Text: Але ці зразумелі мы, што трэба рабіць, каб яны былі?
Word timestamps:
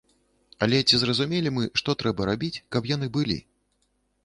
Але 0.65 0.79
ці 0.87 0.99
зразумелі 1.01 1.51
мы, 1.59 1.63
што 1.83 1.95
трэба 2.03 2.21
рабіць, 2.31 2.61
каб 2.77 2.91
яны 2.95 3.13
былі? 3.19 3.39